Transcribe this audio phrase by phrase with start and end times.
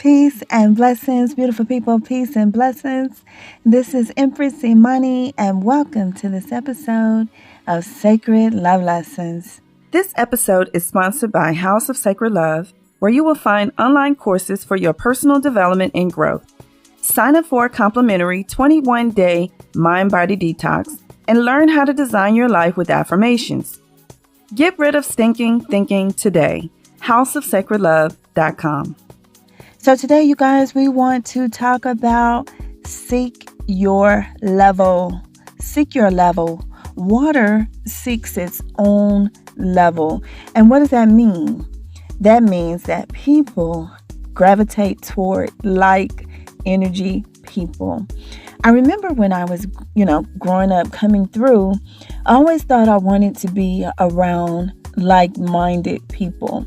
[0.00, 2.00] Peace and blessings, beautiful people.
[2.00, 3.22] Peace and blessings.
[3.66, 7.28] This is Empress Imani, and welcome to this episode
[7.66, 9.60] of Sacred Love Lessons.
[9.90, 14.64] This episode is sponsored by House of Sacred Love, where you will find online courses
[14.64, 16.50] for your personal development and growth.
[17.02, 20.98] Sign up for a complimentary 21 day mind body detox
[21.28, 23.82] and learn how to design your life with affirmations.
[24.54, 26.70] Get rid of stinking thinking today.
[27.02, 28.96] HouseofSacredLove.com.
[29.82, 32.50] So, today, you guys, we want to talk about
[32.84, 35.18] seek your level.
[35.58, 36.62] Seek your level.
[36.96, 40.22] Water seeks its own level.
[40.54, 41.66] And what does that mean?
[42.20, 43.90] That means that people
[44.34, 46.26] gravitate toward like
[46.66, 48.06] energy people.
[48.64, 51.72] I remember when I was, you know, growing up, coming through,
[52.26, 56.66] I always thought I wanted to be around like minded people.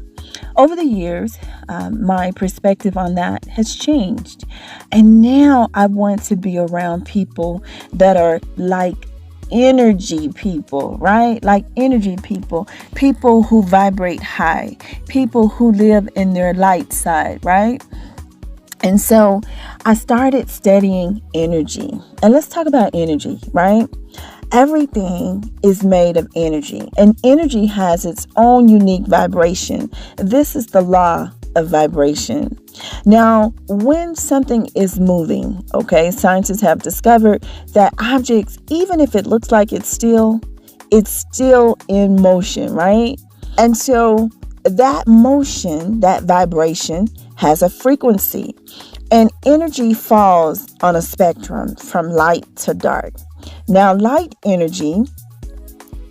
[0.55, 1.37] Over the years,
[1.69, 4.45] um, my perspective on that has changed.
[4.91, 8.95] And now I want to be around people that are like
[9.51, 11.43] energy people, right?
[11.43, 17.83] Like energy people, people who vibrate high, people who live in their light side, right?
[18.83, 19.41] And so
[19.85, 21.89] I started studying energy.
[22.21, 23.87] And let's talk about energy, right?
[24.53, 29.89] Everything is made of energy, and energy has its own unique vibration.
[30.17, 32.55] This is the law of vibration.
[33.03, 37.43] Now, when something is moving, okay, scientists have discovered
[37.73, 40.39] that objects, even if it looks like it's still,
[40.91, 43.19] it's still in motion, right?
[43.57, 44.29] And so
[44.65, 48.55] that motion, that vibration, has a frequency,
[49.09, 53.15] and energy falls on a spectrum from light to dark.
[53.67, 55.03] Now, light energy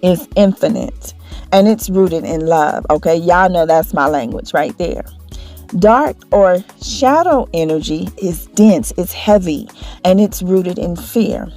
[0.02, 1.14] is infinite
[1.52, 2.86] and it's rooted in love.
[2.91, 5.05] Okay, y'all know that's my language right there.
[5.78, 9.69] Dark or shadow energy is dense, it's heavy,
[10.05, 11.50] and it's rooted in fear.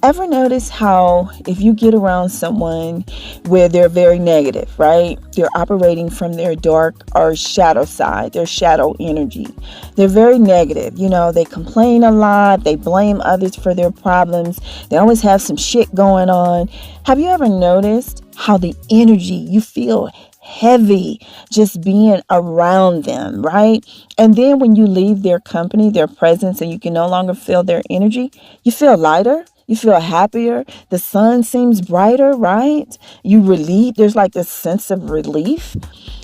[0.00, 3.04] Ever notice how if you get around someone
[3.46, 5.18] where they're very negative, right?
[5.32, 9.48] They're operating from their dark or shadow side, their shadow energy.
[9.96, 10.96] They're very negative.
[10.96, 15.42] You know, they complain a lot, they blame others for their problems, they always have
[15.42, 16.68] some shit going on.
[17.04, 21.20] Have you ever noticed how the energy you feel heavy
[21.50, 23.84] just being around them, right?
[24.16, 27.64] And then when you leave their company, their presence, and you can no longer feel
[27.64, 28.30] their energy,
[28.62, 29.44] you feel lighter.
[29.68, 30.64] You feel happier.
[30.88, 32.96] The sun seems brighter, right?
[33.22, 33.96] You relieve.
[33.96, 35.76] There's like this sense of relief.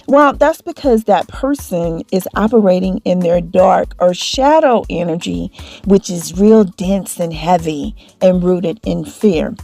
[0.08, 5.52] Well, that's because that person is operating in their dark or shadow energy,
[5.84, 9.54] which is real dense and heavy and rooted in fear.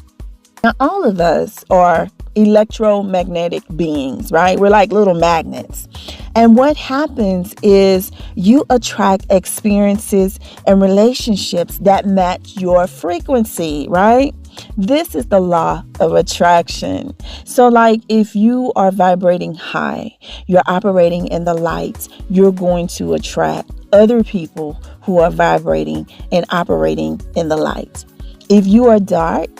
[0.62, 4.58] Now, all of us are electromagnetic beings, right?
[4.58, 5.88] We're like little magnets.
[6.36, 14.34] And what happens is you attract experiences and relationships that match your frequency, right?
[14.76, 17.14] This is the law of attraction.
[17.44, 23.14] So, like if you are vibrating high, you're operating in the light, you're going to
[23.14, 28.04] attract other people who are vibrating and operating in the light.
[28.48, 29.50] If you are dark,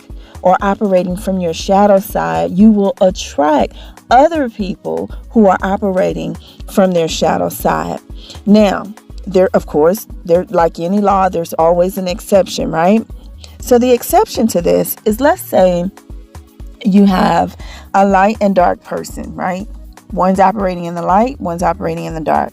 [0.43, 3.75] or operating from your shadow side, you will attract
[4.11, 6.37] other people who are operating
[6.71, 8.01] from their shadow side.
[8.47, 8.93] Now,
[9.27, 13.07] there of course, there like any law, there's always an exception, right?
[13.61, 15.85] So the exception to this is let's say
[16.85, 17.57] you have
[17.95, 19.67] a light and dark person, right?
[20.13, 22.53] One's operating in the light, one's operating in the dark.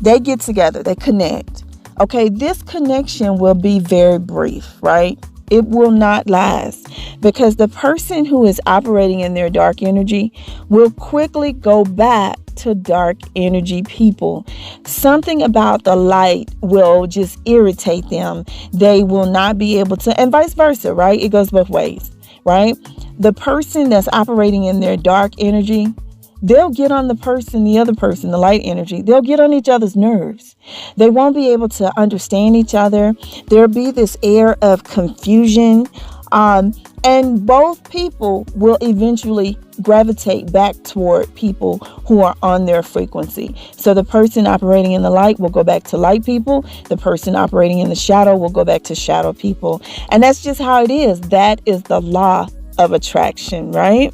[0.00, 1.64] They get together, they connect.
[2.00, 5.18] Okay, this connection will be very brief, right?
[5.50, 6.88] It will not last
[7.20, 10.32] because the person who is operating in their dark energy
[10.68, 14.44] will quickly go back to dark energy people.
[14.84, 18.44] Something about the light will just irritate them.
[18.72, 21.20] They will not be able to, and vice versa, right?
[21.20, 22.10] It goes both ways,
[22.44, 22.76] right?
[23.18, 25.94] The person that's operating in their dark energy
[26.42, 29.02] they'll get on the person, the other person, the light energy.
[29.02, 30.56] They'll get on each other's nerves.
[30.96, 33.14] They won't be able to understand each other.
[33.48, 35.86] There'll be this air of confusion.
[36.30, 36.74] Um,
[37.04, 43.54] and both people will eventually gravitate back toward people who are on their frequency.
[43.72, 46.62] So the person operating in the light will go back to light people.
[46.88, 49.80] The person operating in the shadow will go back to shadow people.
[50.10, 51.20] And that's just how it is.
[51.22, 52.48] That is the law
[52.78, 54.12] of attraction, right?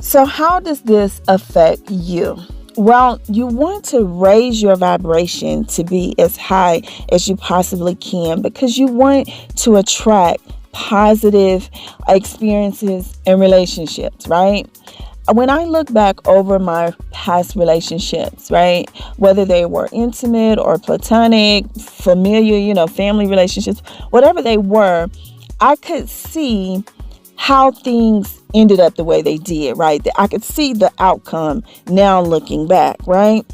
[0.00, 2.38] So, how does this affect you?
[2.76, 6.82] Well, you want to raise your vibration to be as high
[7.12, 10.40] as you possibly can because you want to attract
[10.72, 11.68] positive
[12.08, 14.66] experiences and relationships, right?
[15.32, 21.66] when I look back over my past relationships, right, whether they were intimate or platonic,
[21.78, 23.80] familiar, you know, family relationships,
[24.10, 25.08] whatever they were,
[25.60, 26.82] I could see
[27.40, 30.04] how things ended up the way they did, right?
[30.04, 33.50] That I could see the outcome now looking back, right?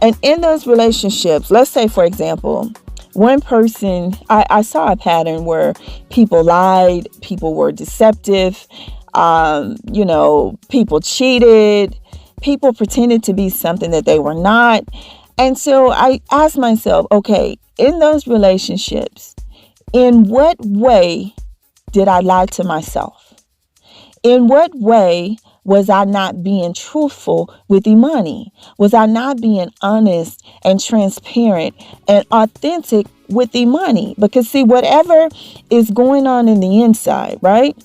[0.00, 2.72] And in those relationships, let's say, for example,
[3.12, 5.74] one person, I, I saw a pattern where
[6.08, 8.66] people lied, people were deceptive,
[9.12, 11.98] um, you know, people cheated,
[12.40, 14.84] people pretended to be something that they were not.
[15.36, 19.36] And so I asked myself, okay, in those relationships,
[19.92, 21.34] in what way
[21.92, 23.17] did I lie to myself?
[24.22, 28.52] In what way was I not being truthful with Imani?
[28.78, 31.74] Was I not being honest and transparent
[32.08, 34.14] and authentic with Imani?
[34.18, 35.28] Because, see, whatever
[35.70, 37.76] is going on in the inside, right?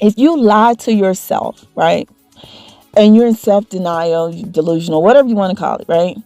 [0.00, 2.08] if you lie to yourself, right,
[2.96, 6.16] and you're in self denial, delusional, whatever you want to call it, right,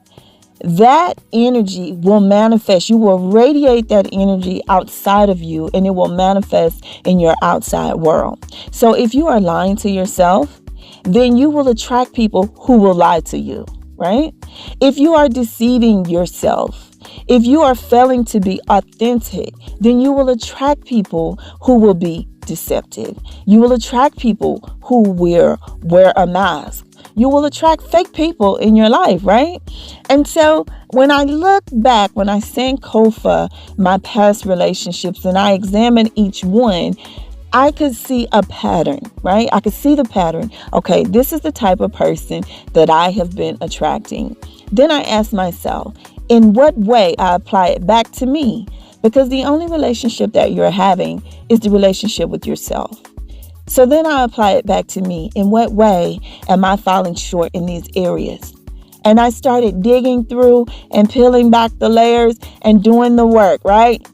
[0.62, 2.90] that energy will manifest.
[2.90, 7.94] You will radiate that energy outside of you and it will manifest in your outside
[7.94, 8.44] world.
[8.70, 10.60] So if you are lying to yourself,
[11.04, 13.64] then you will attract people who will lie to you,
[13.96, 14.34] right?
[14.80, 16.90] If you are deceiving yourself,
[17.28, 22.28] if you are failing to be authentic, then you will attract people who will be
[22.46, 23.18] deceptive.
[23.46, 26.86] You will attract people who wear wear a mask.
[27.20, 29.60] You will attract fake people in your life, right?
[30.08, 30.64] And so
[30.94, 36.94] when I look back, when I Sankofa my past relationships and I examine each one,
[37.52, 39.50] I could see a pattern, right?
[39.52, 40.50] I could see the pattern.
[40.72, 44.34] Okay, this is the type of person that I have been attracting.
[44.72, 45.94] Then I ask myself,
[46.30, 48.66] in what way I apply it back to me?
[49.02, 52.98] Because the only relationship that you're having is the relationship with yourself.
[53.66, 55.30] So then I apply it back to me.
[55.34, 56.18] In what way
[56.48, 58.54] am I falling short in these areas?
[59.04, 64.06] And I started digging through and peeling back the layers and doing the work, right?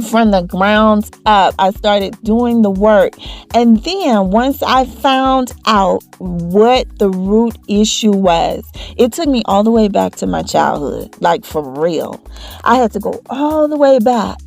[0.00, 1.54] from the grounds up.
[1.58, 3.14] I started doing the work.
[3.54, 8.64] And then once I found out what the root issue was,
[8.96, 12.22] it took me all the way back to my childhood, like for real.
[12.64, 14.38] I had to go all the way back.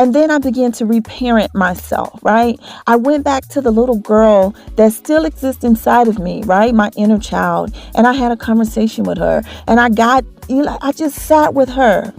[0.00, 2.58] And then I began to reparent myself, right?
[2.86, 6.74] I went back to the little girl that still exists inside of me, right?
[6.74, 7.76] My inner child.
[7.94, 9.42] And I had a conversation with her.
[9.68, 12.14] And I got, you know, I just sat with her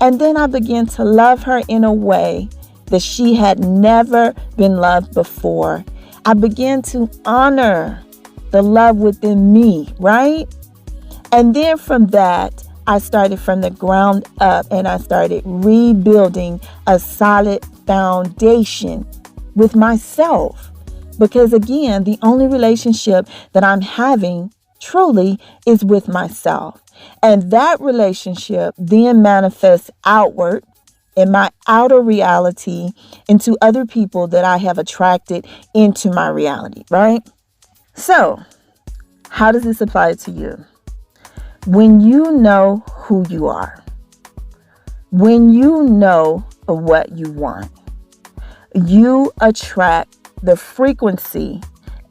[0.00, 2.48] and then I began to love her in a way
[2.86, 5.84] that she had never been loved before.
[6.24, 8.02] I began to honor
[8.50, 10.48] the love within me, right?
[11.32, 16.98] And then from that, I started from the ground up and I started rebuilding a
[16.98, 19.06] solid foundation
[19.54, 20.70] with myself.
[21.18, 26.82] Because again, the only relationship that I'm having truly is with myself.
[27.22, 30.64] And that relationship then manifests outward
[31.16, 32.90] in my outer reality
[33.28, 37.20] into other people that I have attracted into my reality, right?
[37.94, 38.40] So,
[39.28, 40.64] how does this apply to you?
[41.66, 43.84] When you know who you are,
[45.10, 47.70] when you know what you want,
[48.74, 51.60] you attract the frequency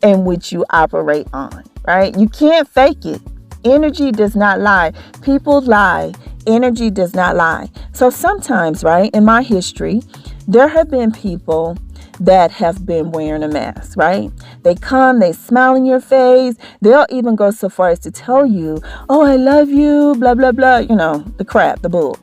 [0.04, 2.18] in which you operate on, right?
[2.18, 3.22] You can't fake it.
[3.66, 4.94] Energy does not lie.
[5.22, 6.14] People lie.
[6.46, 7.70] Energy does not lie.
[7.94, 10.02] So sometimes, right, in my history,
[10.48, 11.78] there have been people
[12.20, 14.32] that have been wearing a mask, right?
[14.64, 16.56] They come, they smile in your face.
[16.82, 20.52] They'll even go so far as to tell you, oh, I love you, blah, blah,
[20.52, 22.18] blah, you know, the crap, the bull.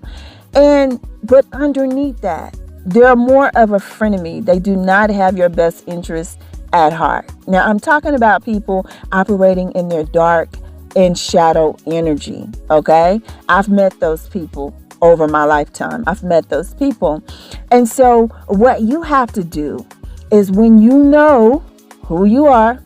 [0.54, 4.44] And, but underneath that, they're more of a frenemy.
[4.44, 6.38] They do not have your best interest
[6.72, 7.30] at heart.
[7.48, 10.48] Now, I'm talking about people operating in their dark
[10.94, 12.48] and shadow energy.
[12.70, 13.20] Okay.
[13.48, 16.04] I've met those people over my lifetime.
[16.06, 17.22] I've met those people.
[17.70, 19.86] And so, what you have to do
[20.30, 21.64] is when you know
[22.04, 22.82] who you are,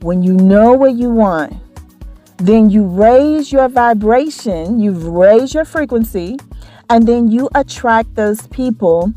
[0.00, 1.54] when you know what you want,
[2.38, 6.36] then you raise your vibration, you raise your frequency,
[6.90, 9.12] and then you attract those people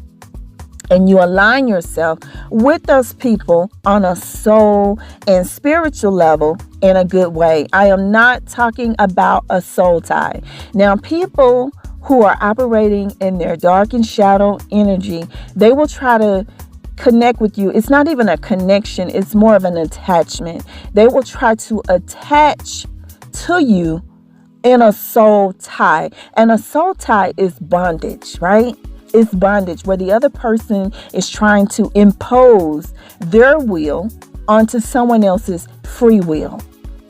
[0.90, 2.20] and you align yourself
[2.50, 7.68] with those people on a soul and spiritual level in a good way.
[7.74, 10.42] I am not talking about a soul tie.
[10.74, 11.72] Now, people
[12.08, 15.26] who are operating in their dark and shadow energy,
[15.58, 16.48] they will try to
[16.96, 17.70] connect with you.
[17.70, 20.64] It's not even a connection, it's more of an attachment.
[20.94, 22.86] They will try to attach
[23.46, 24.02] to you
[24.64, 26.10] in a soul tie.
[26.36, 28.74] And a soul tie is bondage, right?
[29.14, 34.10] It's bondage where the other person is trying to impose their will
[34.48, 36.62] onto someone else's free will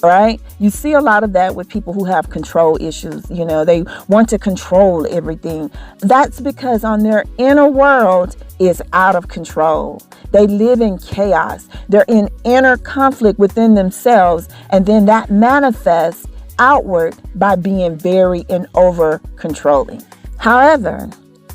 [0.03, 0.41] right?
[0.59, 3.29] You see a lot of that with people who have control issues.
[3.29, 5.71] You know, they want to control everything.
[5.99, 10.01] That's because on their inner world is out of control.
[10.31, 11.67] They live in chaos.
[11.89, 16.27] They're in inner conflict within themselves, and then that manifests
[16.59, 20.01] outward by being very and over controlling.
[20.37, 21.09] However,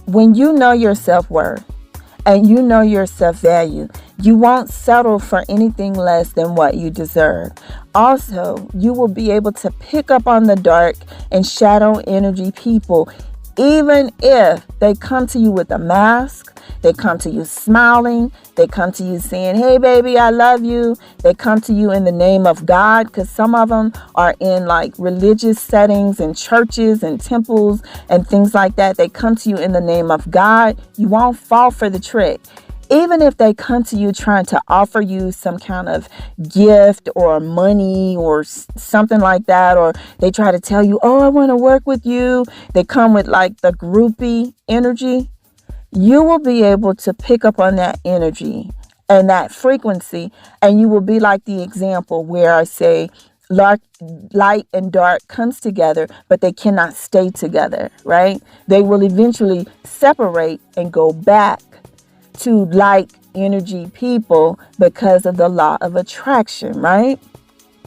[0.07, 1.65] when you know your self worth
[2.27, 3.89] and you know your self value,
[4.21, 7.53] you won't settle for anything less than what you deserve.
[7.95, 10.97] Also, you will be able to pick up on the dark
[11.31, 13.09] and shadow energy people,
[13.59, 18.67] even if they come to you with a mask, they come to you smiling, they
[18.67, 20.97] come to you saying, Hey, baby, I love you.
[21.23, 24.67] They come to you in the name of God because some of them are in
[24.67, 28.97] like religious settings and churches and temples and things like that.
[28.97, 30.81] They come to you in the name of God.
[30.97, 32.41] You won't fall for the trick
[32.93, 36.11] even if they come to you trying to offer you some kind of
[36.47, 41.29] gift or money or something like that, or they try to tell you, oh, I
[41.29, 42.45] want to work with you,
[42.75, 45.31] they come with like the groupie energy,
[45.91, 48.71] you will be able to pick up on that energy
[49.09, 50.31] and that frequency,
[50.61, 53.09] and you will be like the example where I say,
[53.51, 58.41] light and dark comes together but they cannot stay together right?
[58.67, 61.61] They will eventually separate and go back
[62.39, 67.19] to like energy people because of the law of attraction, right?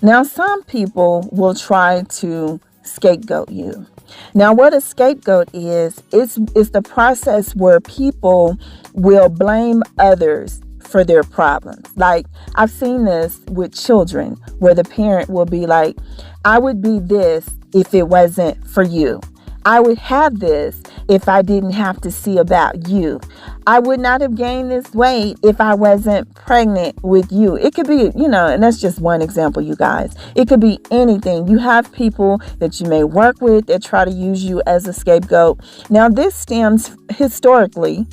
[0.01, 3.87] Now, some people will try to scapegoat you.
[4.33, 8.57] Now, what a scapegoat is, it's, it's the process where people
[8.93, 11.87] will blame others for their problems.
[11.95, 15.97] Like, I've seen this with children where the parent will be like,
[16.43, 19.21] I would be this if it wasn't for you.
[19.65, 23.19] I would have this if I didn't have to see about you.
[23.67, 27.55] I would not have gained this weight if I wasn't pregnant with you.
[27.55, 30.15] It could be, you know, and that's just one example, you guys.
[30.35, 31.47] It could be anything.
[31.47, 34.93] You have people that you may work with that try to use you as a
[34.93, 35.59] scapegoat.
[35.89, 38.05] Now, this stems historically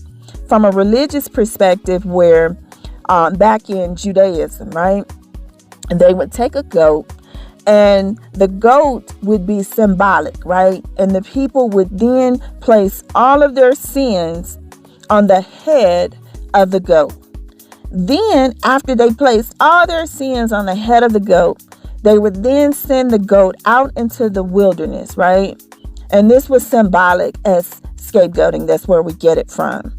[0.49, 2.57] from a religious perspective where
[3.11, 5.05] um, back in Judaism, right?
[5.91, 7.13] And they would take a goat
[7.67, 10.85] and the goat would be symbolic, right?
[10.99, 14.59] And the people would then place all of their sins
[15.13, 16.17] on the head
[16.55, 17.13] of the goat.
[17.91, 21.63] Then, after they placed all their sins on the head of the goat,
[22.03, 25.63] they would then send the goat out into the wilderness, right?
[26.11, 28.67] And this was symbolic as scapegoating.
[28.67, 29.95] That's where we get it from.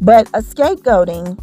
[0.00, 1.40] But a scapegoating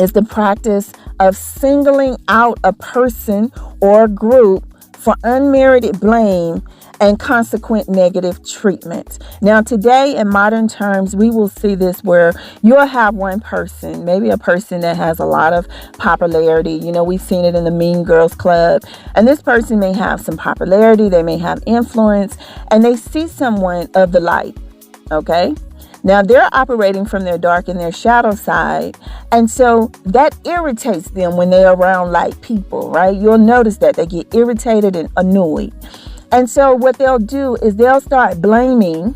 [0.00, 6.64] is the practice of singling out a person or group for unmerited blame
[7.00, 9.18] and consequent negative treatment.
[9.42, 12.32] Now, today, in modern terms, we will see this where
[12.62, 15.66] you'll have one person, maybe a person that has a lot of
[15.98, 16.74] popularity.
[16.74, 18.82] You know, we've seen it in the Mean Girls Club,
[19.14, 22.36] and this person may have some popularity, they may have influence,
[22.70, 24.56] and they see someone of the light,
[25.10, 25.54] okay?
[26.06, 28.98] Now they're operating from their dark and their shadow side.
[29.32, 33.16] And so that irritates them when they're around light people, right?
[33.16, 35.72] You'll notice that they get irritated and annoyed.
[36.34, 39.14] And so what they'll do is they'll start blaming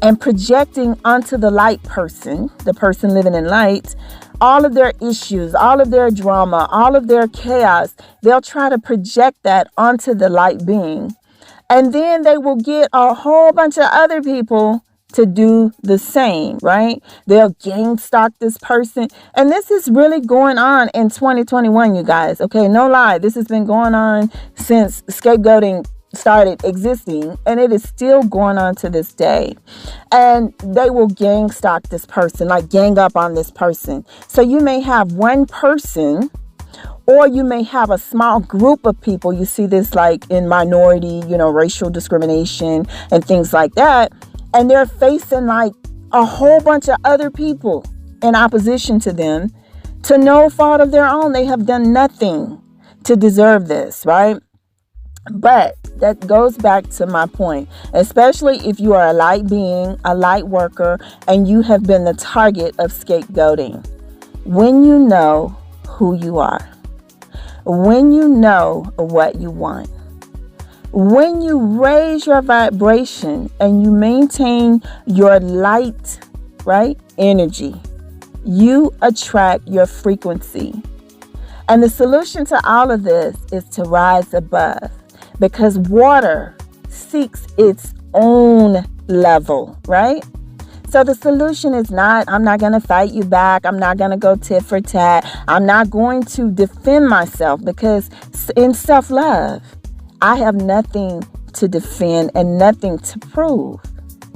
[0.00, 3.96] and projecting onto the light person, the person living in light,
[4.40, 7.96] all of their issues, all of their drama, all of their chaos.
[8.22, 11.16] They'll try to project that onto the light being.
[11.68, 16.60] And then they will get a whole bunch of other people to do the same,
[16.62, 17.02] right?
[17.26, 19.08] They'll gang stalk this person.
[19.34, 22.40] And this is really going on in 2021, you guys.
[22.40, 23.18] Okay, no lie.
[23.18, 28.74] This has been going on since scapegoating started existing and it is still going on
[28.76, 29.56] to this day.
[30.10, 34.04] And they will gang stalk this person, like gang up on this person.
[34.28, 36.30] So you may have one person
[37.06, 39.32] or you may have a small group of people.
[39.32, 44.12] You see this like in minority, you know, racial discrimination and things like that
[44.54, 45.72] and they're facing like
[46.12, 47.84] a whole bunch of other people
[48.22, 49.50] in opposition to them
[50.02, 51.32] to no fault of their own.
[51.32, 52.60] They have done nothing
[53.04, 54.36] to deserve this, right?
[55.30, 60.16] But that goes back to my point, especially if you are a light being, a
[60.16, 60.98] light worker,
[61.28, 63.86] and you have been the target of scapegoating.
[64.44, 66.68] When you know who you are,
[67.64, 69.88] when you know what you want,
[70.90, 76.18] when you raise your vibration and you maintain your light,
[76.64, 77.80] right, energy,
[78.44, 80.82] you attract your frequency.
[81.68, 84.90] And the solution to all of this is to rise above
[85.42, 86.56] because water
[86.88, 90.24] seeks its own level, right?
[90.88, 93.66] So the solution is not, I'm not going to fight you back.
[93.66, 95.26] I'm not going to go tit for tat.
[95.48, 98.08] I'm not going to defend myself because
[98.56, 99.62] in self love,
[100.20, 103.80] I have nothing to defend and nothing to prove.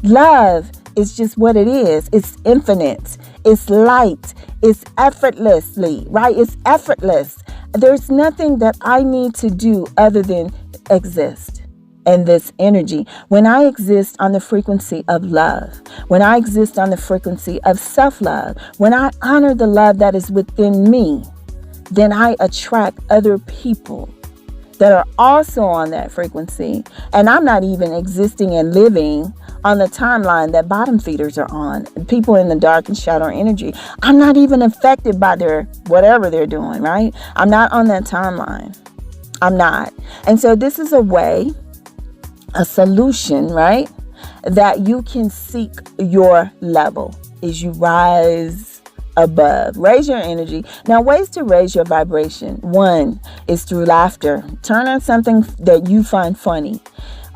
[0.03, 2.11] Love is just what it is.
[2.13, 3.17] It's infinite.
[3.45, 4.35] It's light.
[4.61, 6.37] It's effortlessly, right?
[6.37, 7.39] It's effortless.
[7.75, 10.51] There's nothing that I need to do other than
[10.91, 11.63] exist
[12.07, 13.07] and this energy.
[13.29, 17.79] When I exist on the frequency of love, when I exist on the frequency of
[17.79, 21.25] self love, when I honor the love that is within me,
[21.91, 24.09] then I attract other people
[24.79, 26.85] that are also on that frequency.
[27.13, 29.33] And I'm not even existing and living
[29.65, 31.87] on the timeline that bottom feeders are on.
[32.07, 33.75] People in the dark and shadow energy.
[34.03, 37.15] I'm not even affected by their whatever they're doing, right?
[37.37, 38.77] I'm not on that timeline.
[39.43, 39.93] I'm not.
[40.27, 41.51] And so this is a way,
[42.55, 43.91] a solution, right?
[44.43, 48.83] That you can seek your level as you rise
[49.17, 49.77] above.
[49.77, 50.65] Raise your energy.
[50.87, 52.57] Now, ways to raise your vibration.
[52.57, 54.45] One is through laughter.
[54.63, 56.81] Turn on something that you find funny.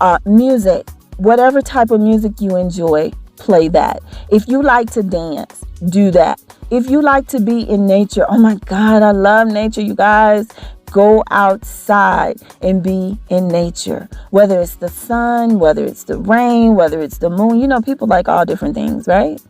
[0.01, 4.03] Uh, music, whatever type of music you enjoy, play that.
[4.31, 6.41] If you like to dance, do that.
[6.71, 10.49] If you like to be in nature, oh my God, I love nature, you guys.
[10.91, 14.09] Go outside and be in nature.
[14.31, 17.61] Whether it's the sun, whether it's the rain, whether it's the moon.
[17.61, 19.41] You know, people like all different things, right?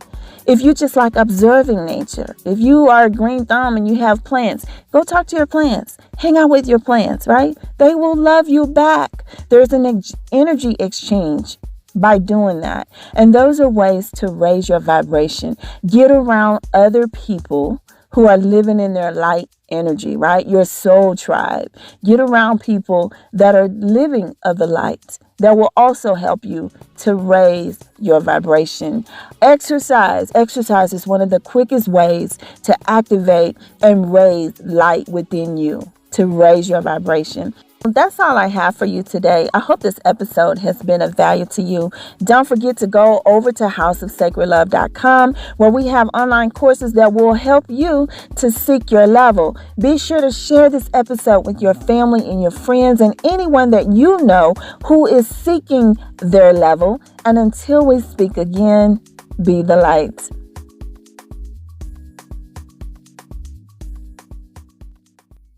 [0.47, 4.23] If you just like observing nature, if you are a green thumb and you have
[4.23, 5.97] plants, go talk to your plants.
[6.17, 7.55] Hang out with your plants, right?
[7.77, 9.23] They will love you back.
[9.49, 11.57] There's an energy exchange
[11.93, 12.87] by doing that.
[13.13, 15.57] And those are ways to raise your vibration.
[15.85, 17.81] Get around other people
[18.11, 20.47] who are living in their light energy, right?
[20.47, 21.73] Your soul tribe.
[22.03, 27.15] Get around people that are living of the light that will also help you to
[27.15, 29.05] raise your vibration.
[29.41, 30.31] Exercise.
[30.35, 36.27] Exercise is one of the quickest ways to activate and raise light within you, to
[36.27, 37.55] raise your vibration.
[37.83, 39.49] That's all I have for you today.
[39.55, 41.91] I hope this episode has been of value to you.
[42.19, 47.65] Don't forget to go over to houseofsacredlove.com where we have online courses that will help
[47.69, 49.57] you to seek your level.
[49.79, 53.91] Be sure to share this episode with your family and your friends and anyone that
[53.91, 54.53] you know
[54.85, 57.01] who is seeking their level.
[57.25, 59.01] And until we speak again,
[59.41, 60.29] be the light.